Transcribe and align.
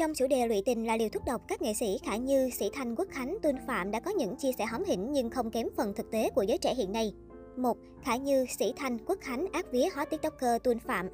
Trong 0.00 0.14
chủ 0.14 0.26
đề 0.26 0.46
lụy 0.48 0.62
tình 0.66 0.86
là 0.86 0.96
liều 0.96 1.08
thuốc 1.08 1.24
độc, 1.24 1.42
các 1.48 1.62
nghệ 1.62 1.74
sĩ 1.74 1.98
Khả 2.04 2.16
Như, 2.16 2.50
Sĩ 2.50 2.70
Thanh, 2.72 2.96
Quốc 2.96 3.08
Khánh, 3.10 3.36
Tuân 3.42 3.56
Phạm 3.66 3.90
đã 3.90 4.00
có 4.00 4.10
những 4.10 4.36
chia 4.36 4.50
sẻ 4.58 4.64
hóm 4.64 4.84
hỉnh 4.84 5.12
nhưng 5.12 5.30
không 5.30 5.50
kém 5.50 5.66
phần 5.76 5.94
thực 5.94 6.10
tế 6.10 6.30
của 6.30 6.42
giới 6.42 6.58
trẻ 6.58 6.74
hiện 6.74 6.92
nay. 6.92 7.14
1. 7.56 7.76
Khả 8.02 8.16
Như, 8.16 8.46
Sĩ 8.58 8.72
Thanh, 8.76 8.98
Quốc 9.06 9.18
Khánh 9.20 9.46
ác 9.52 9.66
vía 9.72 9.88
hot 9.94 10.10
tiktoker 10.10 10.62
Tuân 10.62 10.78
Phạm 10.78 11.08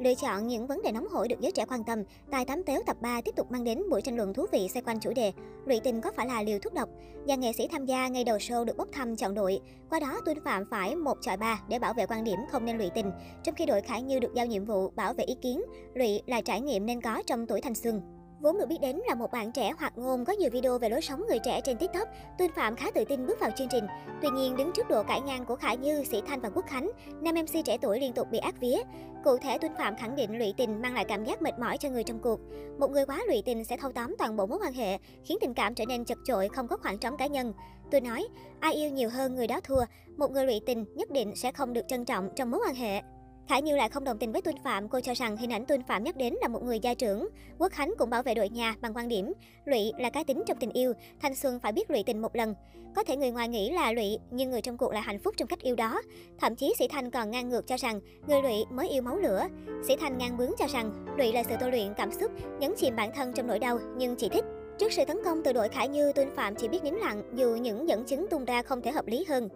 Lựa 0.00 0.14
chọn 0.14 0.46
những 0.46 0.66
vấn 0.66 0.82
đề 0.82 0.92
nóng 0.92 1.08
hổi 1.08 1.28
được 1.28 1.40
giới 1.40 1.52
trẻ 1.52 1.64
quan 1.68 1.84
tâm, 1.84 2.02
Tài 2.30 2.44
Tám 2.44 2.62
Tếu 2.62 2.80
tập 2.86 2.96
3 3.00 3.20
tiếp 3.20 3.36
tục 3.36 3.50
mang 3.50 3.64
đến 3.64 3.82
buổi 3.90 4.02
tranh 4.02 4.16
luận 4.16 4.34
thú 4.34 4.46
vị 4.52 4.68
xoay 4.68 4.82
quanh 4.82 5.00
chủ 5.00 5.12
đề 5.12 5.32
Lụy 5.66 5.80
tình 5.84 6.00
có 6.00 6.12
phải 6.16 6.26
là 6.26 6.42
liều 6.42 6.58
thuốc 6.58 6.74
độc? 6.74 6.88
Dàn 7.28 7.40
nghệ 7.40 7.52
sĩ 7.52 7.68
tham 7.68 7.86
gia 7.86 8.08
ngay 8.08 8.24
đầu 8.24 8.36
show 8.36 8.64
được 8.64 8.76
bốc 8.76 8.88
thăm 8.92 9.16
chọn 9.16 9.34
đội. 9.34 9.60
Qua 9.90 10.00
đó, 10.00 10.20
Tuân 10.24 10.44
Phạm 10.44 10.64
phải 10.70 10.96
một 10.96 11.18
chọi 11.20 11.36
ba 11.36 11.62
để 11.68 11.78
bảo 11.78 11.94
vệ 11.94 12.06
quan 12.06 12.24
điểm 12.24 12.38
không 12.50 12.64
nên 12.64 12.78
lụy 12.78 12.90
tình, 12.94 13.10
trong 13.44 13.54
khi 13.54 13.66
đội 13.66 13.80
khải 13.80 14.02
Như 14.02 14.18
được 14.18 14.34
giao 14.34 14.46
nhiệm 14.46 14.64
vụ 14.64 14.90
bảo 14.90 15.14
vệ 15.14 15.24
ý 15.24 15.34
kiến, 15.42 15.62
lụy 15.94 16.22
là 16.26 16.40
trải 16.40 16.60
nghiệm 16.60 16.86
nên 16.86 17.00
có 17.00 17.22
trong 17.26 17.46
tuổi 17.46 17.60
thanh 17.60 17.74
xuân. 17.74 18.19
Vốn 18.40 18.58
được 18.58 18.66
biết 18.66 18.80
đến 18.80 19.00
là 19.08 19.14
một 19.14 19.30
bạn 19.32 19.52
trẻ 19.52 19.72
hoạt 19.78 19.98
ngôn 19.98 20.24
có 20.24 20.32
nhiều 20.32 20.50
video 20.50 20.78
về 20.78 20.88
lối 20.88 21.00
sống 21.00 21.24
người 21.28 21.38
trẻ 21.38 21.60
trên 21.64 21.76
TikTok, 21.76 22.08
Tuyên 22.38 22.50
Phạm 22.56 22.76
khá 22.76 22.90
tự 22.90 23.04
tin 23.04 23.26
bước 23.26 23.40
vào 23.40 23.50
chương 23.56 23.68
trình. 23.70 23.86
Tuy 24.22 24.28
nhiên, 24.28 24.56
đứng 24.56 24.72
trước 24.72 24.88
độ 24.88 25.02
cãi 25.02 25.20
ngang 25.20 25.44
của 25.44 25.56
Khải 25.56 25.76
Như, 25.76 26.04
Sĩ 26.04 26.22
Thanh 26.26 26.40
và 26.40 26.50
Quốc 26.54 26.66
Khánh, 26.66 26.90
nam 27.20 27.34
MC 27.34 27.64
trẻ 27.64 27.78
tuổi 27.80 28.00
liên 28.00 28.12
tục 28.12 28.28
bị 28.30 28.38
ác 28.38 28.60
vía. 28.60 28.76
Cụ 29.24 29.36
thể, 29.38 29.58
Tuyên 29.58 29.72
Phạm 29.78 29.96
khẳng 29.96 30.16
định 30.16 30.38
lụy 30.38 30.54
tình 30.56 30.82
mang 30.82 30.94
lại 30.94 31.04
cảm 31.04 31.24
giác 31.24 31.42
mệt 31.42 31.58
mỏi 31.58 31.78
cho 31.78 31.88
người 31.88 32.04
trong 32.04 32.18
cuộc. 32.18 32.40
Một 32.78 32.90
người 32.90 33.06
quá 33.06 33.22
lụy 33.28 33.42
tình 33.46 33.64
sẽ 33.64 33.76
thâu 33.76 33.92
tóm 33.92 34.14
toàn 34.18 34.36
bộ 34.36 34.46
mối 34.46 34.58
quan 34.62 34.72
hệ, 34.72 34.98
khiến 35.24 35.38
tình 35.40 35.54
cảm 35.54 35.74
trở 35.74 35.84
nên 35.86 36.04
chật 36.04 36.18
chội, 36.24 36.48
không 36.48 36.68
có 36.68 36.76
khoảng 36.76 36.98
trống 36.98 37.16
cá 37.16 37.26
nhân. 37.26 37.52
Tôi 37.90 38.00
nói, 38.00 38.28
ai 38.60 38.74
yêu 38.74 38.90
nhiều 38.90 39.10
hơn 39.10 39.34
người 39.34 39.46
đó 39.46 39.60
thua, 39.64 39.84
một 40.16 40.30
người 40.30 40.46
lụy 40.46 40.60
tình 40.66 40.84
nhất 40.94 41.10
định 41.10 41.36
sẽ 41.36 41.52
không 41.52 41.72
được 41.72 41.84
trân 41.88 42.04
trọng 42.04 42.28
trong 42.36 42.50
mối 42.50 42.60
quan 42.66 42.74
hệ. 42.74 43.02
Thả 43.50 43.58
Như 43.58 43.76
lại 43.76 43.88
không 43.88 44.04
đồng 44.04 44.18
tình 44.18 44.32
với 44.32 44.42
Tuân 44.42 44.56
Phạm, 44.64 44.88
cô 44.88 45.00
cho 45.00 45.14
rằng 45.14 45.36
hình 45.36 45.52
ảnh 45.52 45.66
Tuân 45.66 45.82
Phạm 45.82 46.04
nhắc 46.04 46.16
đến 46.16 46.34
là 46.40 46.48
một 46.48 46.62
người 46.62 46.78
gia 46.78 46.94
trưởng. 46.94 47.28
Quốc 47.58 47.72
Khánh 47.72 47.94
cũng 47.98 48.10
bảo 48.10 48.22
vệ 48.22 48.34
đội 48.34 48.48
nhà 48.48 48.74
bằng 48.80 48.96
quan 48.96 49.08
điểm, 49.08 49.32
lụy 49.64 49.92
là 49.98 50.10
cái 50.10 50.24
tính 50.24 50.42
trong 50.46 50.56
tình 50.60 50.72
yêu, 50.72 50.92
thanh 51.22 51.34
xuân 51.34 51.60
phải 51.60 51.72
biết 51.72 51.90
lụy 51.90 52.02
tình 52.06 52.22
một 52.22 52.36
lần. 52.36 52.54
Có 52.96 53.04
thể 53.04 53.16
người 53.16 53.30
ngoài 53.30 53.48
nghĩ 53.48 53.70
là 53.70 53.92
lụy, 53.92 54.18
nhưng 54.30 54.50
người 54.50 54.62
trong 54.62 54.76
cuộc 54.76 54.92
lại 54.92 55.02
hạnh 55.02 55.18
phúc 55.18 55.34
trong 55.36 55.48
cách 55.48 55.62
yêu 55.62 55.76
đó. 55.76 56.02
Thậm 56.38 56.56
chí 56.56 56.74
Sĩ 56.78 56.88
Thanh 56.88 57.10
còn 57.10 57.30
ngang 57.30 57.48
ngược 57.48 57.66
cho 57.66 57.76
rằng 57.76 58.00
người 58.26 58.42
lụy 58.42 58.64
mới 58.70 58.88
yêu 58.88 59.02
máu 59.02 59.16
lửa. 59.16 59.46
Sĩ 59.88 59.96
Thanh 59.96 60.18
ngang 60.18 60.36
bướng 60.36 60.52
cho 60.58 60.66
rằng 60.66 61.06
lụy 61.18 61.32
là 61.32 61.42
sự 61.42 61.54
tôi 61.60 61.70
luyện 61.70 61.94
cảm 61.96 62.12
xúc, 62.12 62.32
nhấn 62.60 62.74
chìm 62.76 62.96
bản 62.96 63.10
thân 63.14 63.32
trong 63.32 63.46
nỗi 63.46 63.58
đau 63.58 63.78
nhưng 63.96 64.16
chỉ 64.16 64.28
thích. 64.28 64.44
Trước 64.78 64.92
sự 64.92 65.04
tấn 65.04 65.18
công 65.24 65.42
từ 65.44 65.52
đội 65.52 65.68
Khải 65.68 65.88
Như, 65.88 66.12
Tuân 66.12 66.30
Phạm 66.36 66.54
chỉ 66.54 66.68
biết 66.68 66.84
nín 66.84 66.94
lặng 66.94 67.22
dù 67.34 67.56
những 67.56 67.88
dẫn 67.88 68.04
chứng 68.04 68.26
tung 68.30 68.44
ra 68.44 68.62
không 68.62 68.82
thể 68.82 68.90
hợp 68.90 69.06
lý 69.06 69.24
hơn. 69.28 69.48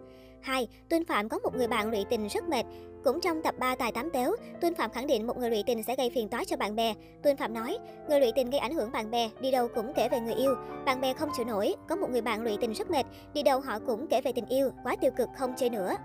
2. 0.45 0.67
Tuân 0.89 1.05
Phạm 1.05 1.29
có 1.29 1.39
một 1.39 1.55
người 1.55 1.67
bạn 1.67 1.91
lụy 1.91 2.05
tình 2.09 2.27
rất 2.27 2.49
mệt. 2.49 2.63
Cũng 3.03 3.21
trong 3.21 3.41
tập 3.41 3.55
3 3.59 3.75
tài 3.75 3.91
tám 3.91 4.09
tếu, 4.09 4.35
Tuân 4.61 4.75
Phạm 4.75 4.91
khẳng 4.91 5.07
định 5.07 5.27
một 5.27 5.37
người 5.37 5.49
lụy 5.49 5.63
tình 5.65 5.83
sẽ 5.83 5.95
gây 5.95 6.09
phiền 6.09 6.29
toái 6.29 6.45
cho 6.45 6.57
bạn 6.57 6.75
bè. 6.75 6.93
Tuân 7.23 7.37
Phạm 7.37 7.53
nói, 7.53 7.77
người 8.09 8.19
lụy 8.19 8.31
tình 8.35 8.49
gây 8.49 8.59
ảnh 8.59 8.73
hưởng 8.73 8.91
bạn 8.91 9.11
bè, 9.11 9.29
đi 9.39 9.51
đâu 9.51 9.67
cũng 9.75 9.93
kể 9.95 10.09
về 10.09 10.19
người 10.19 10.33
yêu. 10.33 10.55
Bạn 10.85 11.01
bè 11.01 11.13
không 11.13 11.29
chịu 11.37 11.45
nổi, 11.45 11.75
có 11.89 11.95
một 11.95 12.09
người 12.11 12.21
bạn 12.21 12.43
lụy 12.43 12.57
tình 12.61 12.73
rất 12.73 12.91
mệt, 12.91 13.05
đi 13.33 13.43
đâu 13.43 13.59
họ 13.59 13.79
cũng 13.79 14.07
kể 14.07 14.21
về 14.21 14.31
tình 14.31 14.45
yêu, 14.45 14.71
quá 14.83 14.95
tiêu 15.01 15.11
cực 15.17 15.29
không 15.37 15.53
chơi 15.57 15.69
nữa. 15.69 15.95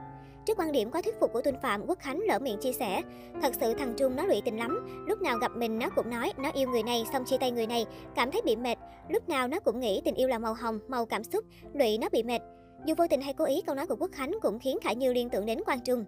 Trước 0.46 0.58
quan 0.58 0.72
điểm 0.72 0.90
quá 0.90 1.02
thuyết 1.02 1.20
phục 1.20 1.32
của 1.32 1.42
Tuân 1.42 1.56
Phạm, 1.62 1.86
Quốc 1.86 1.98
Khánh 1.98 2.20
lỡ 2.20 2.38
miệng 2.38 2.58
chia 2.60 2.72
sẻ, 2.72 3.02
thật 3.42 3.52
sự 3.60 3.74
thằng 3.74 3.94
Trung 3.96 4.16
nó 4.16 4.24
lụy 4.26 4.42
tình 4.44 4.58
lắm, 4.58 5.04
lúc 5.08 5.22
nào 5.22 5.38
gặp 5.38 5.56
mình 5.56 5.78
nó 5.78 5.88
cũng 5.96 6.10
nói 6.10 6.32
nó 6.36 6.50
yêu 6.50 6.68
người 6.68 6.82
này 6.82 7.04
xong 7.12 7.24
chia 7.24 7.38
tay 7.38 7.50
người 7.50 7.66
này, 7.66 7.86
cảm 8.14 8.30
thấy 8.30 8.42
bị 8.44 8.56
mệt, 8.56 8.78
lúc 9.08 9.28
nào 9.28 9.48
nó 9.48 9.60
cũng 9.60 9.80
nghĩ 9.80 10.02
tình 10.04 10.14
yêu 10.14 10.28
là 10.28 10.38
màu 10.38 10.54
hồng, 10.54 10.78
màu 10.88 11.06
cảm 11.06 11.24
xúc, 11.24 11.44
lụy 11.74 11.98
nó 11.98 12.08
bị 12.12 12.22
mệt. 12.22 12.40
Dù 12.84 12.94
vô 12.98 13.04
tình 13.10 13.20
hay 13.20 13.34
cố 13.34 13.44
ý, 13.44 13.62
câu 13.66 13.74
nói 13.74 13.86
của 13.86 13.96
Quốc 13.96 14.10
Khánh 14.12 14.32
cũng 14.42 14.58
khiến 14.58 14.78
Khải 14.82 14.96
Như 14.96 15.12
liên 15.12 15.30
tưởng 15.30 15.46
đến 15.46 15.58
Quang 15.66 15.80
Trung. 15.80 16.04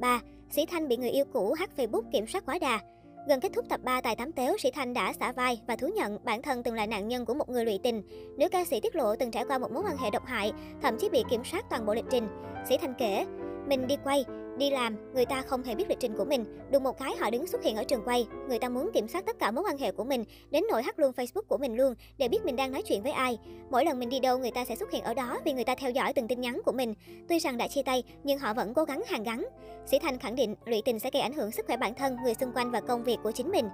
3. 0.00 0.20
Sĩ 0.50 0.66
Thanh 0.66 0.88
bị 0.88 0.96
người 0.96 1.10
yêu 1.10 1.24
cũ 1.32 1.52
hack 1.52 1.76
Facebook 1.76 2.02
kiểm 2.12 2.26
soát 2.26 2.46
quá 2.46 2.58
đà. 2.60 2.80
Gần 3.28 3.40
kết 3.40 3.52
thúc 3.54 3.64
tập 3.68 3.80
3 3.84 4.00
tại 4.00 4.16
Tám 4.16 4.32
Téo, 4.32 4.56
Sĩ 4.58 4.70
Thanh 4.70 4.94
đã 4.94 5.12
xả 5.12 5.32
vai 5.32 5.60
và 5.66 5.76
thú 5.76 5.88
nhận 5.96 6.18
bản 6.24 6.42
thân 6.42 6.62
từng 6.62 6.74
là 6.74 6.86
nạn 6.86 7.08
nhân 7.08 7.24
của 7.24 7.34
một 7.34 7.48
người 7.48 7.64
lụy 7.64 7.78
tình. 7.82 8.02
Nữ 8.38 8.48
ca 8.48 8.64
sĩ 8.64 8.80
tiết 8.80 8.96
lộ 8.96 9.16
từng 9.16 9.30
trải 9.30 9.44
qua 9.44 9.58
một 9.58 9.72
mối 9.72 9.82
quan 9.86 9.96
hệ 9.96 10.10
độc 10.10 10.26
hại, 10.26 10.52
thậm 10.82 10.96
chí 10.98 11.08
bị 11.08 11.24
kiểm 11.30 11.44
soát 11.44 11.64
toàn 11.70 11.86
bộ 11.86 11.94
lịch 11.94 12.04
trình. 12.10 12.28
Sĩ 12.68 12.76
Thanh 12.78 12.94
kể, 12.98 13.24
mình 13.68 13.86
đi 13.86 13.96
quay, 14.04 14.24
đi 14.58 14.70
làm, 14.70 15.14
người 15.14 15.26
ta 15.26 15.42
không 15.42 15.62
hề 15.62 15.74
biết 15.74 15.88
lịch 15.88 16.00
trình 16.00 16.16
của 16.16 16.24
mình. 16.24 16.44
Đùng 16.70 16.82
một 16.82 16.98
cái 16.98 17.16
họ 17.16 17.30
đứng 17.30 17.46
xuất 17.46 17.62
hiện 17.62 17.76
ở 17.76 17.84
trường 17.84 18.04
quay. 18.04 18.26
Người 18.48 18.58
ta 18.58 18.68
muốn 18.68 18.90
kiểm 18.94 19.08
soát 19.08 19.26
tất 19.26 19.38
cả 19.38 19.50
mối 19.50 19.64
quan 19.64 19.78
hệ 19.78 19.92
của 19.92 20.04
mình, 20.04 20.24
đến 20.50 20.64
nỗi 20.70 20.82
hack 20.82 20.98
luôn 20.98 21.12
Facebook 21.16 21.42
của 21.42 21.58
mình 21.58 21.76
luôn, 21.76 21.94
để 22.18 22.28
biết 22.28 22.44
mình 22.44 22.56
đang 22.56 22.72
nói 22.72 22.82
chuyện 22.82 23.02
với 23.02 23.12
ai. 23.12 23.38
Mỗi 23.70 23.84
lần 23.84 23.98
mình 23.98 24.08
đi 24.08 24.20
đâu 24.20 24.38
người 24.38 24.50
ta 24.50 24.64
sẽ 24.64 24.76
xuất 24.76 24.90
hiện 24.90 25.04
ở 25.04 25.14
đó 25.14 25.38
vì 25.44 25.52
người 25.52 25.64
ta 25.64 25.74
theo 25.74 25.90
dõi 25.90 26.12
từng 26.12 26.28
tin 26.28 26.40
nhắn 26.40 26.60
của 26.64 26.72
mình. 26.72 26.94
Tuy 27.28 27.38
rằng 27.38 27.58
đã 27.58 27.68
chia 27.68 27.82
tay, 27.82 28.02
nhưng 28.24 28.38
họ 28.38 28.54
vẫn 28.54 28.74
cố 28.74 28.84
gắng 28.84 29.02
hàn 29.06 29.22
gắn. 29.22 29.46
Sĩ 29.86 29.98
Thanh 29.98 30.18
khẳng 30.18 30.36
định 30.36 30.54
lụy 30.64 30.82
tình 30.84 30.98
sẽ 30.98 31.10
gây 31.12 31.22
ảnh 31.22 31.32
hưởng 31.32 31.50
sức 31.50 31.66
khỏe 31.66 31.76
bản 31.76 31.94
thân, 31.94 32.16
người 32.24 32.34
xung 32.34 32.52
quanh 32.52 32.70
và 32.70 32.80
công 32.80 33.04
việc 33.04 33.16
của 33.22 33.32
chính 33.32 33.50
mình. 33.50 33.68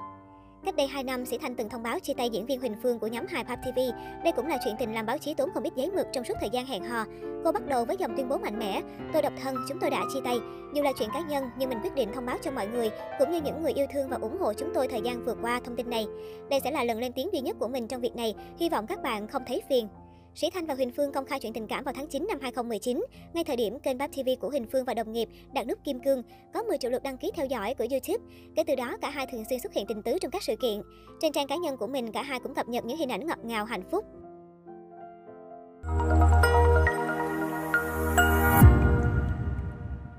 Cách 0.64 0.76
đây 0.76 0.86
2 0.86 1.04
năm, 1.04 1.26
Sĩ 1.26 1.38
Thanh 1.38 1.54
từng 1.54 1.68
thông 1.68 1.82
báo 1.82 1.98
chia 1.98 2.14
tay 2.14 2.30
diễn 2.30 2.46
viên 2.46 2.60
Huỳnh 2.60 2.74
Phương 2.82 2.98
của 2.98 3.06
nhóm 3.06 3.26
hài 3.26 3.44
Pop 3.44 3.58
TV. 3.62 3.78
Đây 4.24 4.32
cũng 4.36 4.46
là 4.46 4.58
chuyện 4.64 4.74
tình 4.78 4.94
làm 4.94 5.06
báo 5.06 5.18
chí 5.18 5.34
tốn 5.34 5.50
không 5.54 5.62
ít 5.62 5.72
giấy 5.76 5.90
mực 5.90 6.06
trong 6.12 6.24
suốt 6.24 6.34
thời 6.40 6.50
gian 6.50 6.66
hẹn 6.66 6.84
hò. 6.84 7.04
Cô 7.44 7.52
bắt 7.52 7.66
đầu 7.66 7.84
với 7.84 7.96
dòng 7.96 8.16
tuyên 8.16 8.28
bố 8.28 8.38
mạnh 8.38 8.58
mẽ, 8.58 8.82
tôi 9.12 9.22
độc 9.22 9.32
thân, 9.42 9.56
chúng 9.68 9.78
tôi 9.80 9.90
đã 9.90 10.04
chia 10.14 10.20
tay. 10.24 10.38
Dù 10.74 10.82
là 10.82 10.92
chuyện 10.98 11.08
cá 11.12 11.20
nhân, 11.20 11.50
nhưng 11.58 11.68
mình 11.68 11.78
quyết 11.82 11.94
định 11.94 12.08
thông 12.14 12.26
báo 12.26 12.36
cho 12.42 12.50
mọi 12.50 12.66
người, 12.66 12.90
cũng 13.18 13.30
như 13.30 13.40
những 13.40 13.62
người 13.62 13.72
yêu 13.72 13.86
thương 13.92 14.08
và 14.08 14.18
ủng 14.20 14.38
hộ 14.40 14.52
chúng 14.52 14.70
tôi 14.74 14.88
thời 14.88 15.00
gian 15.00 15.24
vừa 15.24 15.34
qua 15.42 15.60
thông 15.64 15.76
tin 15.76 15.90
này. 15.90 16.06
Đây 16.50 16.60
sẽ 16.64 16.70
là 16.70 16.84
lần 16.84 16.98
lên 16.98 17.12
tiếng 17.12 17.32
duy 17.32 17.40
nhất 17.40 17.56
của 17.58 17.68
mình 17.68 17.88
trong 17.88 18.00
việc 18.00 18.16
này, 18.16 18.34
hy 18.58 18.68
vọng 18.68 18.86
các 18.86 19.02
bạn 19.02 19.28
không 19.28 19.42
thấy 19.46 19.62
phiền. 19.68 19.88
Sĩ 20.36 20.50
Thanh 20.50 20.66
và 20.66 20.74
Huỳnh 20.74 20.90
Phương 20.90 21.12
công 21.12 21.26
khai 21.26 21.40
chuyện 21.40 21.52
tình 21.52 21.66
cảm 21.66 21.84
vào 21.84 21.94
tháng 21.94 22.08
9 22.08 22.26
năm 22.28 22.38
2019. 22.40 23.04
Ngay 23.34 23.44
thời 23.44 23.56
điểm 23.56 23.78
kênh 23.78 23.98
Bab 23.98 24.10
TV 24.12 24.28
của 24.40 24.50
Huỳnh 24.50 24.66
Phương 24.72 24.84
và 24.84 24.94
đồng 24.94 25.12
nghiệp 25.12 25.28
đạt 25.54 25.66
nút 25.66 25.78
kim 25.84 26.00
cương, 26.00 26.22
có 26.54 26.62
10 26.62 26.78
triệu 26.78 26.90
lượt 26.90 27.02
đăng 27.02 27.18
ký 27.18 27.30
theo 27.34 27.46
dõi 27.46 27.74
của 27.74 27.86
YouTube. 27.90 28.24
Kể 28.56 28.64
từ 28.66 28.74
đó, 28.74 28.96
cả 29.00 29.10
hai 29.10 29.26
thường 29.26 29.44
xuyên 29.48 29.60
xuất 29.60 29.72
hiện 29.72 29.86
tình 29.86 30.02
tứ 30.02 30.18
trong 30.20 30.30
các 30.30 30.42
sự 30.42 30.56
kiện. 30.56 30.82
Trên 31.20 31.32
trang 31.32 31.46
cá 31.46 31.56
nhân 31.56 31.76
của 31.76 31.86
mình, 31.86 32.12
cả 32.12 32.22
hai 32.22 32.40
cũng 32.40 32.54
cập 32.54 32.68
nhật 32.68 32.84
những 32.84 32.98
hình 32.98 33.12
ảnh 33.12 33.26
ngọt 33.26 33.38
ngào 33.44 33.64
hạnh 33.64 33.82
phúc. 33.90 34.04